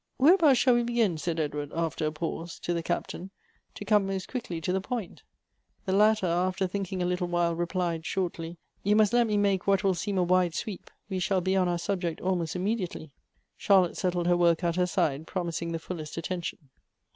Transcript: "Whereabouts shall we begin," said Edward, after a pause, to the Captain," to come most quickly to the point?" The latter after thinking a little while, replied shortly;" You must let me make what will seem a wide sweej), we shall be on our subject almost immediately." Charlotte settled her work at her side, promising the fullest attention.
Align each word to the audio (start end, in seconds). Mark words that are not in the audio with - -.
"Whereabouts 0.17 0.57
shall 0.57 0.73
we 0.73 0.81
begin," 0.81 1.19
said 1.19 1.39
Edward, 1.39 1.71
after 1.75 2.07
a 2.07 2.11
pause, 2.11 2.57
to 2.61 2.73
the 2.73 2.81
Captain," 2.81 3.29
to 3.75 3.85
come 3.85 4.07
most 4.07 4.27
quickly 4.27 4.59
to 4.59 4.73
the 4.73 4.81
point?" 4.81 5.21
The 5.85 5.93
latter 5.93 6.25
after 6.25 6.65
thinking 6.65 7.03
a 7.03 7.05
little 7.05 7.27
while, 7.27 7.53
replied 7.55 8.03
shortly;" 8.03 8.57
You 8.83 8.95
must 8.95 9.13
let 9.13 9.27
me 9.27 9.37
make 9.37 9.67
what 9.67 9.83
will 9.83 9.93
seem 9.93 10.17
a 10.17 10.23
wide 10.23 10.53
sweej), 10.55 10.87
we 11.07 11.19
shall 11.19 11.39
be 11.41 11.55
on 11.55 11.67
our 11.67 11.77
subject 11.77 12.19
almost 12.19 12.55
immediately." 12.55 13.11
Charlotte 13.57 13.95
settled 13.95 14.25
her 14.25 14.35
work 14.35 14.63
at 14.63 14.75
her 14.75 14.87
side, 14.87 15.27
promising 15.27 15.71
the 15.71 15.77
fullest 15.77 16.17
attention. 16.17 16.71